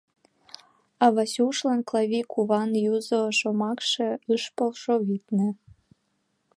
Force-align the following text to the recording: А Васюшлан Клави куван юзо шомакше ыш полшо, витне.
А 1.03 1.05
Васюшлан 1.15 1.79
Клави 1.87 2.21
куван 2.31 2.71
юзо 2.93 3.19
шомакше 3.39 4.07
ыш 4.35 4.43
полшо, 4.55 4.95
витне. 5.07 5.49